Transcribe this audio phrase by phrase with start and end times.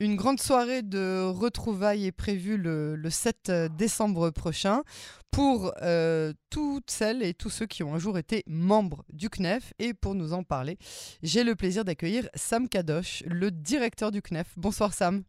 [0.00, 4.84] Une grande soirée de retrouvailles est prévue le, 7 décembre prochain
[5.32, 9.72] pour euh, toutes celles et tous ceux qui ont un jour été membres du CNEF.
[9.80, 10.78] Et pour nous en parler,
[11.24, 14.46] j'ai le plaisir d'accueillir Sam Kadosh, le directeur du CNEF.
[14.56, 15.24] Bonsoir Sam.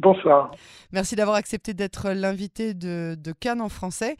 [0.00, 0.50] Bonsoir.
[0.92, 4.16] Merci d'avoir accepté d'être l'invité de, Cannes en français.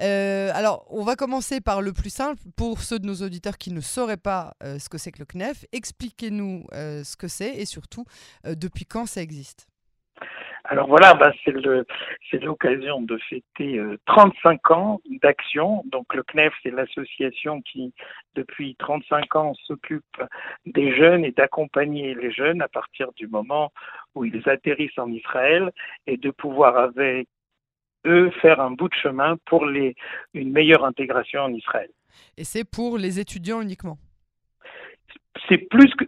[0.00, 2.40] Euh, alors, on va commencer par le plus simple.
[2.56, 5.26] Pour ceux de nos auditeurs qui ne sauraient pas euh, ce que c'est que le
[5.26, 8.04] CNEF, expliquez-nous euh, ce que c'est et surtout
[8.44, 9.66] depuis quand ça existe.
[10.70, 15.82] Alors voilà, bah, c'est l'occasion de fêter 35 euh, ans d'action.
[15.86, 17.94] Donc le CNEF, c'est l'association qui,
[18.34, 20.04] depuis 35 ans, s'occupe
[20.66, 23.72] des jeunes et d'accompagner les jeunes à partir du moment
[24.14, 25.72] où ils atterrissent en Israël
[26.06, 27.28] et de pouvoir avec
[28.04, 29.96] eux faire un bout de chemin pour les,
[30.34, 31.88] une meilleure intégration en Israël.
[32.36, 33.96] Et c'est pour les étudiants uniquement?
[35.48, 36.04] C'est plus que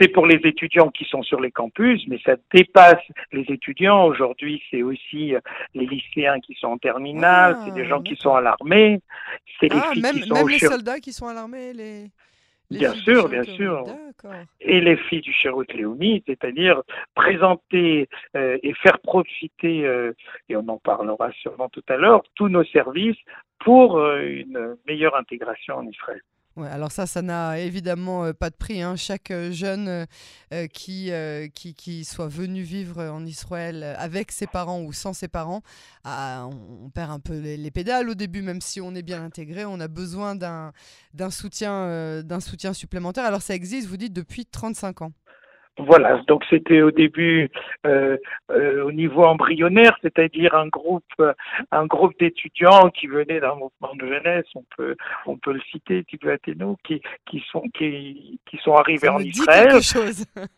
[0.00, 4.06] c'est pour les étudiants qui sont sur les campus, mais ça dépasse les étudiants.
[4.06, 5.40] Aujourd'hui, c'est aussi euh,
[5.74, 9.00] les lycéens qui sont en terminale, c'est des gens qui sont à l'armée,
[9.58, 12.06] c'est les ah, filles même, qui sont même les soldats qui sont à l'armée, les...
[12.70, 13.84] bien sûr, bien sûr.
[14.60, 16.82] Et les filles du Cherut Léomi, c'est-à-dire
[17.14, 20.12] présenter euh, et faire profiter, euh,
[20.48, 23.18] et on en parlera sûrement tout à l'heure, tous nos services
[23.58, 26.22] pour une meilleure intégration en Israël
[26.62, 28.82] alors ça, ça n'a évidemment euh, pas de prix.
[28.82, 28.96] Hein.
[28.96, 30.06] Chaque euh, jeune
[30.52, 31.12] euh, qui,
[31.54, 35.62] qui, soit venu vivre en Israël avec ses parents ou sans ses parents,
[36.04, 39.64] on, perd un peu les, pédales au début, même si on est bien intégré.
[39.64, 40.72] On a besoin d'un
[41.30, 43.24] soutien, d'un soutien supplémentaire.
[43.24, 45.12] Alors ça existe, vous dites, depuis 35 ans.
[45.86, 47.50] Voilà, donc c'était au début
[47.86, 48.16] euh,
[48.50, 51.22] euh, au niveau embryonnaire, c'est-à-dire un groupe,
[51.70, 56.04] un groupe d'étudiants qui venaient d'un mouvement de jeunesse, on peut, on peut le citer,
[56.28, 59.78] Athéno, qui, qui sont, qui, qui sont arrivés en Israël,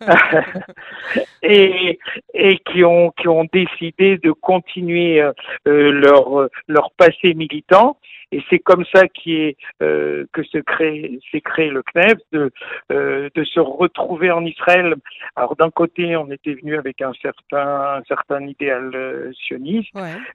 [1.42, 1.98] et,
[2.34, 5.32] et qui ont, qui ont décidé de continuer euh,
[5.66, 7.96] leur, leur passé militant
[8.32, 12.50] et c'est comme ça est, euh, que se crée, s'est créé le CNEF, de,
[12.90, 14.94] euh, de se retrouver en Israël.
[15.36, 19.92] Alors d'un côté, on était venu avec un certain, un certain idéal euh, sioniste,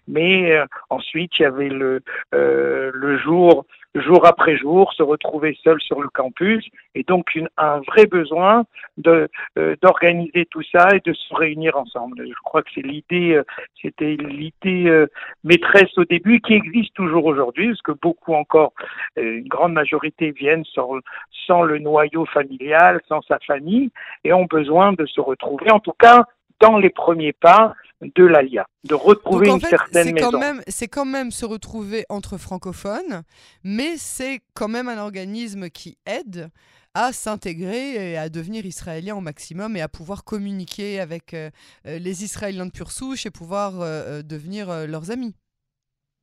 [0.08, 3.66] mais euh, ensuite il y avait le, le jour
[4.02, 6.66] jour après jour, se retrouver seul sur le campus,
[6.96, 8.66] et donc une, un vrai besoin
[8.98, 12.26] de euh, d'organiser tout ça et de se réunir ensemble.
[12.28, 13.44] Je crois que c'est l'idée, euh,
[13.82, 15.08] c'était l'idée euh,
[15.44, 18.74] maîtresse au début qui existe toujours aujourd'hui, parce que beaucoup encore,
[19.16, 21.00] une grande majorité viennent sans,
[21.46, 23.90] sans le noyau familial, sans sa famille,
[24.24, 26.26] et ont besoin de se retrouver, en tout cas
[26.60, 30.32] dans les premiers pas de l'ALIA, de retrouver une certaine maison.
[30.68, 33.24] C'est quand même se retrouver entre francophones,
[33.64, 36.50] mais c'est quand même un organisme qui aide
[36.94, 41.52] à s'intégrer et à devenir israélien au maximum et à pouvoir communiquer avec euh,
[41.86, 45.36] euh, les Israéliens de pure souche et pouvoir euh, devenir leurs amis.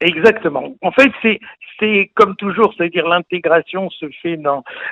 [0.05, 0.75] Exactement.
[0.83, 1.11] En fait,
[1.81, 4.39] c'est comme toujours, c'est-à-dire l'intégration se fait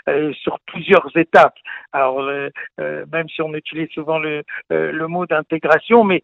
[0.08, 1.56] euh, sur plusieurs étapes.
[1.92, 2.48] Alors euh,
[2.80, 6.22] euh, même si on utilise souvent le mot d'intégration, mais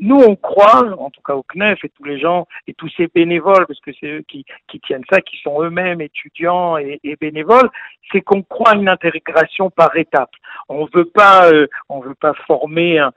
[0.00, 3.06] nous on croit, en tout cas au CNEF et tous les gens et tous ces
[3.06, 4.44] bénévoles, parce que c'est eux qui
[4.80, 7.70] tiennent ça, qui sont eux-mêmes étudiants et, bénévoles,
[8.10, 10.32] c'est qu'on croit une intégration par étapes.
[10.68, 11.50] On veut pas
[11.88, 13.12] on veut pas former un,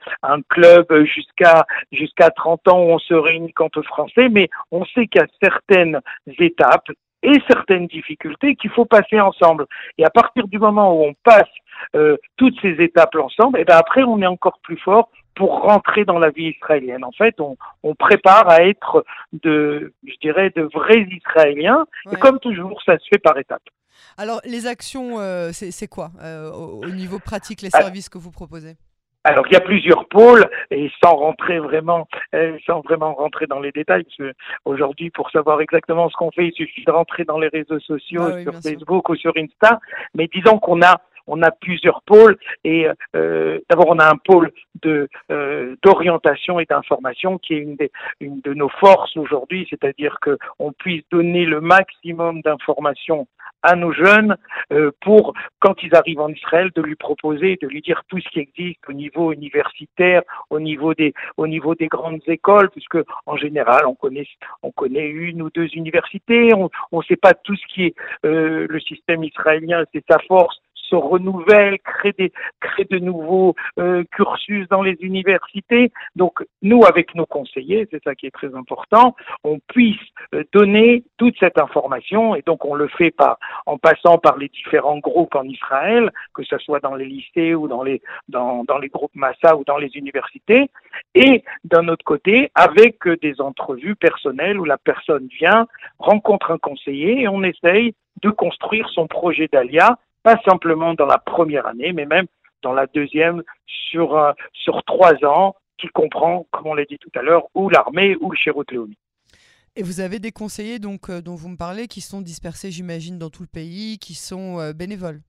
[0.49, 4.49] club jusqu'à jusqu'à 30 ans où on se réunit qu'entre Français, mais
[4.83, 6.01] sait qu'il y a certaines
[6.39, 6.89] étapes
[7.23, 9.65] et certaines difficultés qu'il faut passer ensemble.
[9.97, 11.49] Et à partir du moment où on passe
[11.95, 15.61] euh, toutes ces étapes ensemble, et eh ben après on est encore plus fort pour
[15.61, 17.03] rentrer dans la vie israélienne.
[17.03, 17.57] En fait, on,
[17.95, 21.85] prépare à être de, je dirais, de vrais Israéliens.
[22.11, 23.63] Et comme toujours, ça se fait par étapes.
[24.17, 27.81] Alors, les actions, euh, c'est quoi euh, au, niveau pratique, les ah.
[27.81, 28.75] services que vous proposez?
[29.25, 33.59] Alors il y a plusieurs pôles et sans rentrer vraiment, euh, sans vraiment rentrer dans
[33.59, 34.33] les détails, parce que
[34.65, 38.21] aujourd'hui pour savoir exactement ce qu'on fait, il suffit de rentrer dans les réseaux sociaux,
[38.23, 39.79] ah sur Facebook ou sur Insta.
[40.13, 44.51] Mais disons qu'on a on a plusieurs pôles et euh, d'abord on a un pôle
[44.83, 50.17] de euh, d'orientation et d'information qui est une, des, une de nos forces aujourd'hui, c'est-à-dire
[50.21, 53.27] que on puisse donner le maximum d'informations
[53.65, 54.37] à nos jeunes
[54.71, 58.29] euh, pour quand ils arrivent en Israël de lui proposer, de lui dire tout ce
[58.29, 63.35] qui existe au niveau universitaire, au niveau des au niveau des grandes écoles, puisque en
[63.35, 64.27] général on connaît
[64.63, 67.95] on connaît une ou deux universités, on ne sait pas tout ce qui est
[68.25, 70.59] euh, le système israélien, c'est sa force
[70.89, 75.91] se renouvellent, créent, des, créent de nouveaux euh, cursus dans les universités.
[76.15, 79.99] Donc nous, avec nos conseillers, c'est ça qui est très important, on puisse
[80.33, 84.49] euh, donner toute cette information et donc on le fait par, en passant par les
[84.49, 88.77] différents groupes en Israël, que ce soit dans les lycées ou dans les, dans, dans
[88.77, 90.69] les groupes Massa ou dans les universités,
[91.13, 95.67] et d'un autre côté, avec des entrevues personnelles où la personne vient,
[95.99, 101.19] rencontre un conseiller et on essaye de construire son projet d'ALIA, pas simplement dans la
[101.19, 102.25] première année, mais même
[102.63, 107.11] dans la deuxième sur, euh, sur trois ans, qui comprend, comme on l'a dit tout
[107.13, 108.63] à l'heure, ou l'armée ou le Chérot
[109.75, 113.19] Et vous avez des conseillers donc, euh, dont vous me parlez qui sont dispersés, j'imagine,
[113.19, 115.21] dans tout le pays, qui sont euh, bénévoles?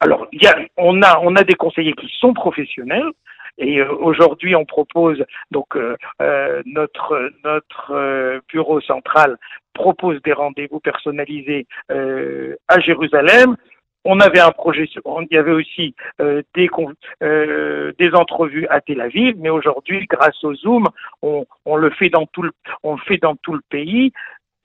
[0.00, 3.12] Alors, y a, on, a, on a des conseillers qui sont professionnels,
[3.56, 5.78] et aujourd'hui, on propose donc
[6.66, 9.38] notre notre bureau central
[9.72, 13.56] propose des rendez-vous personnalisés à Jérusalem.
[14.08, 16.70] On avait un projet, il y avait aussi euh, des,
[17.24, 20.86] euh, des entrevues à Tel Aviv, mais aujourd'hui, grâce au Zoom,
[21.22, 22.52] on, on, le fait dans tout le,
[22.84, 24.12] on le fait dans tout le pays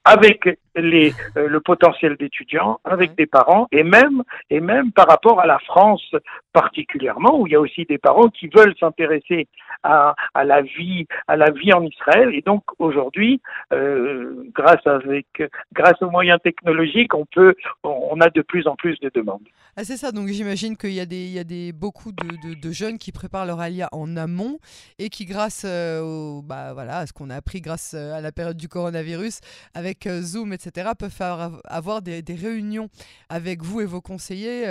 [0.06, 5.40] avec les, euh, le potentiel d'étudiants, avec des parents, et même, et même par rapport
[5.40, 6.16] à la France
[6.54, 9.48] particulièrement, où il y a aussi des parents qui veulent s'intéresser
[9.84, 12.34] à, à, la vie, à la vie en Israël.
[12.34, 13.42] Et donc aujourd'hui,
[13.74, 15.28] euh, grâce avec,
[15.74, 19.48] grâce aux moyens technologiques, on peut, on a de plus en plus de demandes.
[19.78, 20.12] Ah, c'est ça.
[20.12, 22.98] Donc j'imagine qu'il y a des, il y a des beaucoup de, de, de, jeunes
[22.98, 24.60] qui préparent leur alia en amont
[25.00, 28.32] et qui, grâce euh, au, bah voilà, à ce qu'on a appris grâce à la
[28.32, 29.40] période du coronavirus,
[29.74, 30.61] avec Zoom, etc.,
[31.00, 32.90] peuvent faire, avoir des, des, réunions
[33.30, 34.66] avec vous et vos conseillers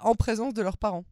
[0.00, 1.04] en présence de leurs parents.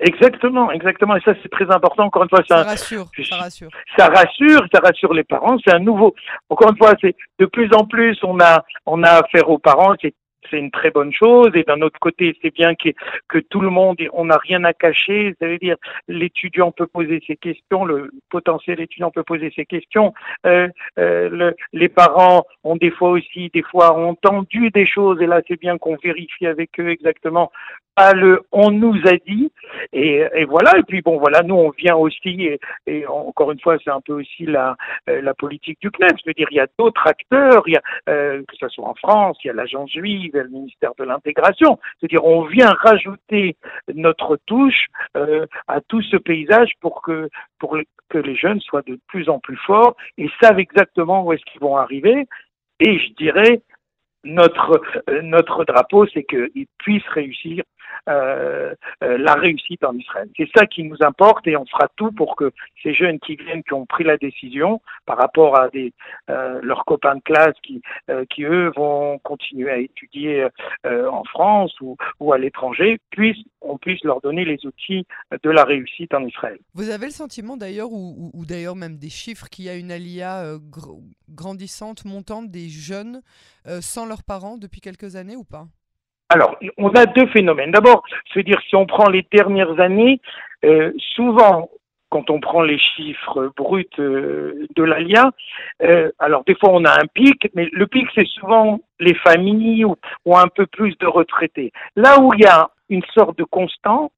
[0.00, 1.16] Exactement, exactement.
[1.16, 2.04] Et ça, c'est très important.
[2.04, 3.70] Encore une fois, ça, rassure, ça rassure.
[3.96, 5.56] Ça rassure, ça rassure les parents.
[5.64, 6.14] C'est un nouveau.
[6.48, 9.94] Encore une fois, c'est de plus en plus, on a, on a affaire aux parents.
[10.00, 10.14] C'est
[10.50, 11.50] c'est une très bonne chose.
[11.54, 12.90] Et d'un autre côté, c'est bien que,
[13.28, 15.34] que tout le monde, on n'a rien à cacher.
[15.40, 15.76] Ça veut dire,
[16.08, 20.12] l'étudiant peut poser ses questions, le potentiel étudiant peut poser ses questions.
[20.46, 20.68] Euh,
[20.98, 25.20] euh, le, les parents ont des fois aussi, des fois, entendu des choses.
[25.20, 27.50] Et là, c'est bien qu'on vérifie avec eux exactement
[28.14, 29.50] le on nous a dit
[29.92, 32.48] et, voilà et puis bon voilà nous on vient aussi
[32.86, 34.76] et, encore une fois c'est un peu aussi la
[35.08, 37.64] euh, politique du CNEF je veux dire il y a d'autres acteurs
[38.06, 41.78] que ce soit en France il y a l'agence juive le ministère de l'intégration.
[41.98, 43.56] C'est-à-dire on vient rajouter
[43.94, 44.86] notre touche
[45.16, 47.76] euh, à tout ce paysage pour que pour
[48.08, 51.60] que les jeunes soient de plus en plus forts et savent exactement où est-ce qu'ils
[51.60, 52.26] vont arriver.
[52.80, 53.62] Et je dirais
[54.24, 54.80] notre
[55.22, 57.64] notre drapeau, c'est qu'ils puissent réussir
[58.08, 60.28] euh, euh, la réussite en Israël.
[60.36, 62.52] C'est ça qui nous importe et on fera tout pour que
[62.82, 65.68] ces jeunes qui viennent, qui ont pris la décision par rapport à
[66.30, 67.82] euh, leurs copains de classe qui,
[68.40, 70.46] eux vont continuer à étudier
[70.84, 75.06] en France ou, ou à l'étranger, puissent, on puisse leur donner les outils
[75.42, 76.58] de la réussite en Israël.
[76.74, 79.90] Vous avez le sentiment d'ailleurs, ou, ou, d'ailleurs même des chiffres, qu'il y a une
[79.90, 80.56] alia
[81.28, 83.22] grandissante, montante des jeunes
[83.80, 85.66] sans leurs parents depuis quelques années ou pas?
[86.28, 87.70] Alors, on a deux phénomènes.
[87.70, 90.20] D'abord, je veux dire, si on prend les dernières années,
[90.64, 91.70] euh, souvent,
[92.10, 95.30] quand on prend les chiffres bruts euh, de l'ALIA,
[95.82, 99.84] euh, alors des fois on a un pic, mais le pic c'est souvent les familles
[99.84, 99.94] ou,
[100.24, 101.70] ou, un peu plus de retraités.
[101.96, 104.10] Là où il y a une sorte de constant,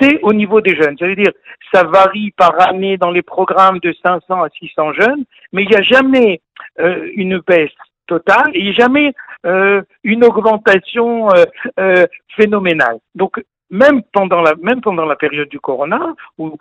[0.00, 0.96] c'est au niveau des jeunes.
[0.98, 1.32] Ça veut dire,
[1.72, 5.76] ça varie par année dans les programmes de 500 à 600 jeunes, mais il n'y
[5.76, 6.40] a jamais
[6.80, 7.70] euh, une baisse
[8.12, 9.14] totale et jamais
[9.46, 11.44] euh, une augmentation euh,
[11.80, 12.06] euh,
[12.36, 12.98] phénoménale.
[13.14, 16.58] Donc même pendant la même pendant la période du corona où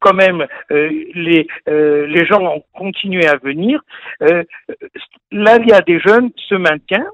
[0.00, 3.82] quand même les les gens ont continué à venir,
[5.30, 7.10] l'alia des jeunes se maintient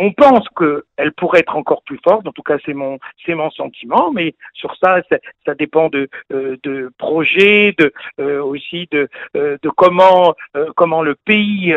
[0.00, 4.10] on pense qu'elle pourrait être encore plus forte, en tout cas c'est mon mon sentiment,
[4.12, 5.00] mais sur ça
[5.46, 10.34] ça, dépend de euh, de projets, de euh, aussi de euh, comment
[10.76, 11.76] comment le pays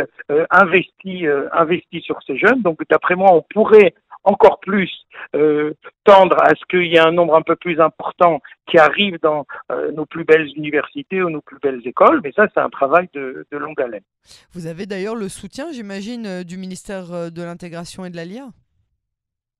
[0.49, 2.61] investit investit sur ces jeunes.
[2.61, 4.91] Donc d'après moi on pourrait encore plus
[5.35, 9.19] euh, tendre à ce qu'il y ait un nombre un peu plus important qui arrive
[9.21, 12.69] dans euh, nos plus belles universités ou nos plus belles écoles, mais ça c'est un
[12.69, 14.03] travail de, de longue haleine.
[14.53, 18.47] Vous avez d'ailleurs le soutien, j'imagine, euh, du ministère de l'intégration et de l'ALIA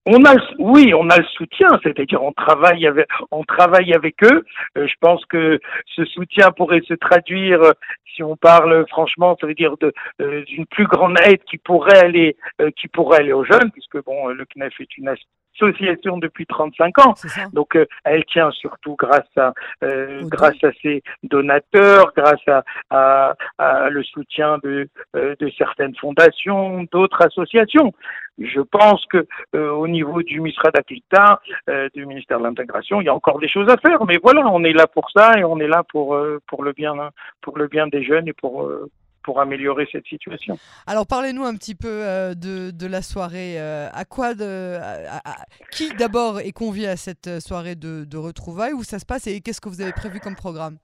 [0.06, 4.46] on a, oui, on a le soutien, c'est-à-dire on travaille avec, on travaille avec eux.
[4.78, 5.60] Euh, je pense que
[5.96, 7.72] ce soutien pourrait se traduire, euh,
[8.14, 9.76] si on parle franchement, ça veut dire
[10.22, 12.36] euh, d'une plus grande aide qui pourrait aller,
[12.76, 15.10] qui pourrait aller aux jeunes, puisque bon, le CNEF est une
[15.56, 17.14] association depuis 35 ans.
[17.54, 22.48] Donc euh, elle tient surtout grâce à euh, grâce à ses donateurs, grâce
[22.90, 27.94] à, à, le soutien de, euh, de certaines fondations, d'autres associations.
[28.40, 31.40] Je pense que au niveau du ministère d'Aquita,
[31.94, 34.04] du ministère de l'intégration, il y a encore des choses à faire.
[34.06, 36.18] Mais voilà, on est là pour ça et on est là pour
[36.48, 36.96] pour le bien
[37.42, 38.68] pour le bien des jeunes et pour
[39.24, 40.58] pour améliorer cette situation.
[40.88, 43.60] Alors parlez-nous un petit peu euh, de, de, la soirée.
[43.60, 44.78] Euh, à quoi de,
[45.72, 48.74] qui d'abord est convié à cette soirée de, de retrouvailles?
[48.74, 50.78] Où ça se passe et qu'est-ce que vous avez prévu comme programme?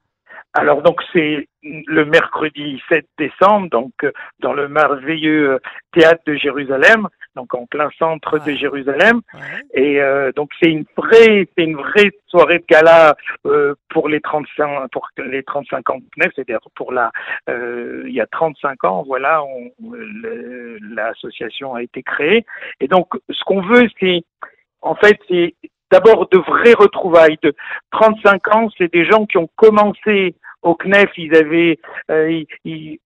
[0.53, 5.59] Alors donc c'est le mercredi 7 décembre, donc euh, dans le merveilleux euh,
[5.93, 7.07] théâtre de Jérusalem,
[7.39, 9.21] donc en plein centre de Jérusalem.
[9.73, 13.15] Et euh, donc c'est une vraie, c'est une vraie soirée de gala
[13.89, 15.99] pour les 35, pour les 35 ans
[16.35, 17.11] c'est-à-dire pour la,
[17.47, 19.41] il y a 35 ans, voilà,
[20.95, 22.45] l'association a été créée.
[22.79, 24.23] Et donc ce qu'on veut, c'est
[24.81, 25.55] en fait, c'est
[25.91, 27.37] d'abord de vraies retrouvailles.
[27.41, 27.53] De
[27.91, 31.79] 35 ans, c'est des gens qui ont commencé au CNEF, ils avaient,
[32.11, 32.43] euh,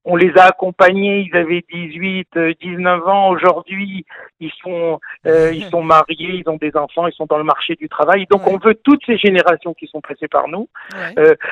[0.06, 2.28] on les a accompagnés, ils avaient 18,
[2.62, 3.30] 19 euh, ans.
[3.30, 4.06] Aujourd'hui,
[4.40, 7.76] ils sont, euh, ils sont mariés, ils ont des enfants, ils sont dans le marché
[7.76, 8.26] du travail.
[8.30, 10.68] Donc, on veut toutes ces générations qui sont passées par nous,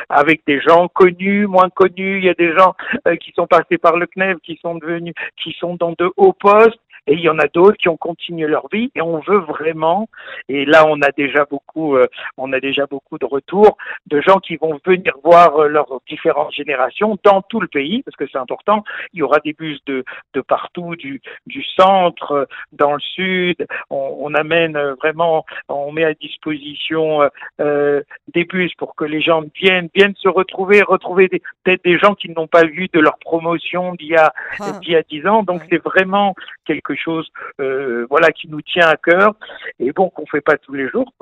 [0.09, 2.17] avec des gens connus, moins connus.
[2.17, 2.73] Il y a des gens
[3.19, 6.79] qui sont passés par le CNEF, qui sont devenus, qui sont dans de hauts postes
[7.07, 10.07] et il y en a d'autres qui ont continué leur vie et on veut vraiment
[10.49, 13.77] et là on a déjà beaucoup euh, on a déjà beaucoup de retours
[14.07, 18.15] de gens qui vont venir voir euh, leurs différentes générations dans tout le pays parce
[18.15, 18.83] que c'est important.
[19.13, 20.03] Il y aura des bus de
[20.33, 23.65] de partout du du centre dans le sud.
[23.89, 27.29] On, on amène vraiment on met à disposition
[27.59, 28.01] euh,
[28.33, 32.29] des bus pour que les gens viennent viennent se retrouver retrouver peut-être des gens qui
[32.29, 34.79] n'ont pas vu de leur promotion d'il y a ah.
[34.81, 35.43] d'il y a dix ans.
[35.43, 37.27] Donc c'est vraiment quelque chose
[37.59, 39.35] euh, voilà qui nous tient à cœur.
[39.79, 41.13] Et bon qu'on fait pas tous les jours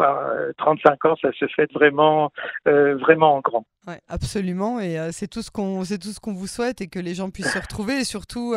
[0.57, 2.31] 35 ans ça se fait vraiment
[2.67, 3.65] euh, vraiment en grand.
[4.07, 4.79] Absolument.
[4.79, 7.15] Et euh, c'est tout ce qu'on c'est tout ce qu'on vous souhaite et que les
[7.15, 8.55] gens puissent se retrouver et surtout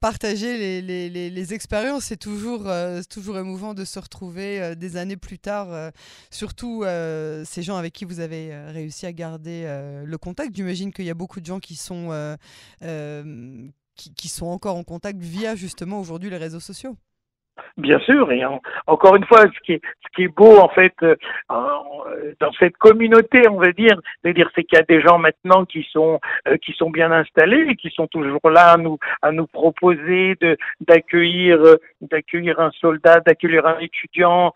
[0.00, 2.04] partager les, les, les, les expériences.
[2.04, 2.68] C'est toujours
[3.10, 5.68] toujours émouvant de se retrouver des années plus tard
[6.30, 6.84] surtout
[7.44, 9.66] ces gens avec qui vous avez réussi à garder
[10.04, 10.54] le contact.
[10.54, 12.10] J'imagine qu'il y a beaucoup de gens qui sont
[13.94, 16.96] qui, sont encore en contact via justement aujourd'hui les réseaux sociaux.
[17.76, 18.42] Bien sûr, et
[18.86, 21.16] encore une fois, ce qui est, ce qui est beau en fait euh,
[22.38, 25.86] dans cette communauté, on va dire, c'est-à-dire c'est qu'il y a des gens maintenant qui
[25.90, 29.46] sont euh, qui sont bien installés et qui sont toujours là à nous à nous
[29.46, 34.52] proposer de d'accueillir euh, d'accueillir un soldat, d'accueillir un étudiant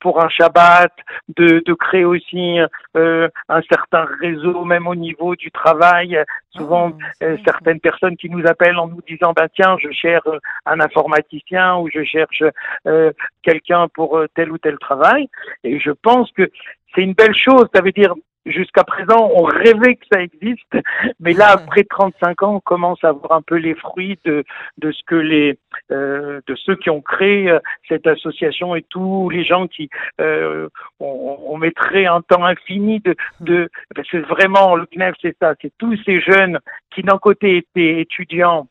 [0.00, 0.92] pour un Shabbat,
[1.36, 2.58] de, de créer aussi
[2.94, 6.22] un certain réseau même au niveau du travail.
[6.50, 10.28] Souvent, ah, certaines personnes qui nous appellent en nous disant ben tiens, je cherche
[10.66, 12.42] un informaticien ou je cherche
[12.86, 15.28] euh, quelqu'un pour euh, tel ou tel travail.
[15.62, 16.50] Et je pense que
[16.94, 17.66] c'est une belle chose.
[17.74, 18.14] Ça veut dire
[18.46, 20.76] jusqu'à présent, on rêvait que ça existe,
[21.18, 24.44] mais là, après 35 ans, on commence à voir un peu les fruits de,
[24.78, 25.58] de ce que les,
[25.90, 27.56] euh, de ceux qui ont créé
[27.88, 29.88] cette association et tous les gens qui,
[30.20, 30.68] euh,
[31.00, 33.70] on, on, mettrait un temps infini de, de,
[34.10, 36.58] c'est vraiment le CNEF, c'est ça, c'est tous ces jeunes
[36.94, 38.68] qui d'un côté étaient étudiants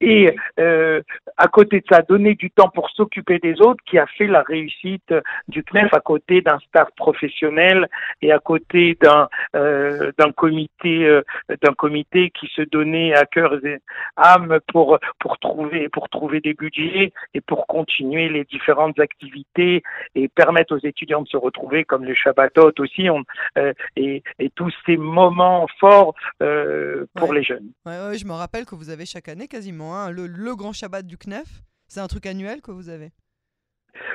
[0.00, 1.02] et euh,
[1.36, 4.42] à côté de ça, donner du temps pour s'occuper des autres, qui a fait la
[4.42, 5.14] réussite
[5.48, 7.88] du CNEF à côté d'un staff professionnel
[8.22, 11.22] et à côté d'un euh, d'un comité euh,
[11.62, 13.78] d'un comité qui se donnait à cœur et
[14.16, 19.82] âme pour pour trouver pour trouver des budgets et pour continuer les différentes activités
[20.14, 23.24] et permettre aux étudiants de se retrouver comme les Shabbatot aussi on,
[23.58, 27.70] euh, et, et tous ces moments forts euh, pour les jeunes.
[27.86, 31.06] Ouais, ouais, je me rappelle que vous avez chaque année quasiment Hein, le, grand Shabbat
[31.06, 31.62] du CNEF.
[31.88, 33.12] C'est un truc annuel que vous avez?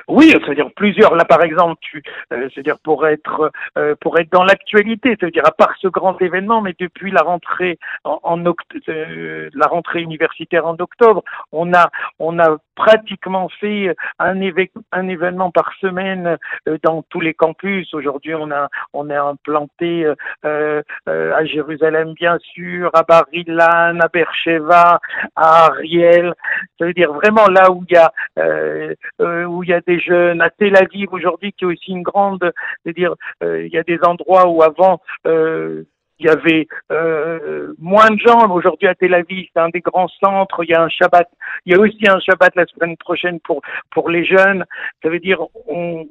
[0.08, 1.16] Oui, c'est-à-dire plusieurs.
[1.16, 2.00] Là, par exemple, tu,
[2.32, 6.62] euh, c'est-à-dire pour être euh, pour être dans l'actualité, c'est-à-dire à part ce grand événement,
[6.62, 8.44] mais depuis la rentrée en, en
[8.88, 15.72] euh, la rentrée universitaire en octobre, on a on a pratiquement fait un, événement par
[15.80, 16.36] semaine
[16.84, 17.92] dans tous les campus.
[17.94, 20.06] Aujourd'hui, on a on est implanté
[20.44, 25.00] à Jérusalem, bien sûr, à Bar Ilan, à Beersheba,
[25.34, 26.34] à Ariel.
[26.78, 28.12] Ça veut dire vraiment là où il y a
[29.48, 32.52] où il y a des jeunes, à Tel Aviv aujourd'hui qui est aussi une grande,
[32.82, 35.84] c'est-à-dire euh, il y a des endroits où avant euh,
[36.18, 38.50] il y avait euh, moins de gens.
[38.50, 40.64] Aujourd'hui à Tel Aviv, c'est un des grands centres.
[40.64, 41.28] Il y a un Shabbat.
[41.66, 43.60] Il y a aussi un Shabbat la semaine prochaine pour
[43.90, 44.64] pour les jeunes.
[45.02, 46.06] Ça veut dire on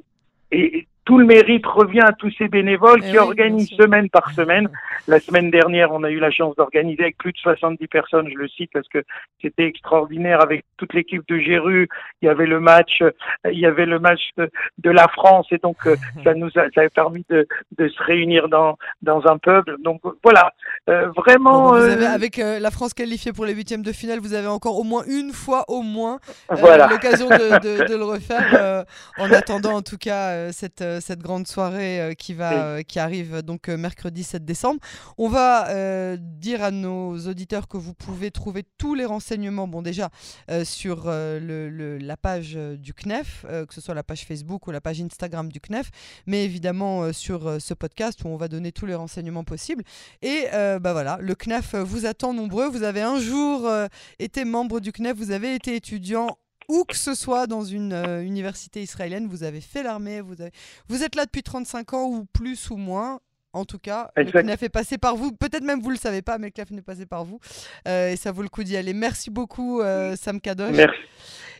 [0.52, 4.30] et tout le mérite revient à tous ces bénévoles Eh qui oui, organisent semaine par
[4.32, 4.68] semaine.
[5.08, 8.36] La semaine dernière, on a eu la chance d'organiser avec plus de 70 personnes, je
[8.36, 9.02] le cite parce que
[9.40, 11.88] c'était extraordinaire avec toute l'équipe de Géru.
[12.20, 13.12] Il y avait le match, euh,
[13.52, 15.94] il y avait le match de, de la France et donc euh,
[16.24, 17.46] ça nous a, ça a permis de,
[17.78, 19.64] de se réunir dans dans un pub.
[19.84, 20.52] Donc voilà,
[20.90, 21.70] euh, vraiment.
[21.70, 24.34] Bon, vous euh, avez, avec euh, la France qualifiée pour les huitièmes de finale, vous
[24.34, 26.18] avez encore au moins une fois, au moins,
[26.50, 26.88] euh, voilà.
[26.88, 28.44] l'occasion de, de- de le refaire.
[28.54, 28.82] euh,
[29.18, 32.56] en attendant, en tout cas, euh, cette, cette grande soirée euh, qui, va, Oui.
[32.58, 34.80] euh, qui arrive donc euh, mercredi 7 décembre.
[35.18, 39.82] On va euh, dire à nos auditeurs que vous pouvez trouver tous les renseignements, bon
[39.82, 40.10] déjà,
[40.50, 44.02] euh, sur euh, le, le- la page euh, du CNEF, euh, que ce soit la
[44.02, 45.90] page Facebook ou la page Instagram du CNEF,
[46.26, 49.84] mais évidemment euh, sur euh, ce podcast où on va donner tous les renseignements possibles.
[50.22, 52.68] Et euh, bah voilà, le CNEF vous attend nombreux.
[52.68, 53.86] Vous avez un jour euh,
[54.18, 56.38] été membre du CNEF, vous avez été étudiant
[56.68, 60.50] où que ce soit dans une euh, université israélienne, vous avez fait l'armée, vous, avez...
[60.88, 63.20] vous êtes là depuis 35 ans ou plus ou moins.
[63.52, 64.34] En tout cas, Exact.
[64.34, 65.32] le CNEF est passé par vous.
[65.32, 67.40] Peut-être même vous le savez pas, mais le CNEF est passé par vous.
[67.88, 68.92] Euh, et ça vaut le coup d'y aller.
[68.92, 70.76] Merci beaucoup, euh, Sam Kadosh.
[70.76, 70.98] Merci.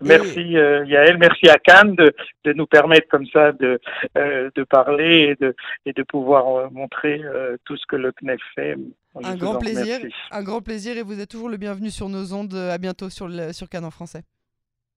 [0.03, 3.81] Merci euh, Yael, merci à Cannes de, de nous permettre comme ça de,
[4.19, 5.55] euh, de parler et de,
[5.87, 8.77] et de pouvoir montrer euh, tout ce que le CNEF fait.
[9.23, 9.99] Un grand plaisir.
[10.31, 12.55] Un grand plaisir et vous êtes toujours le bienvenu sur nos ondes.
[12.55, 14.23] À bientôt sur, le, sur Cannes en français.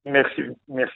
[0.10, 0.96] Merci, merci.